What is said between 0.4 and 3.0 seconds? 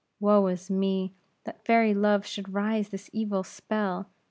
is me, that fairy love should raise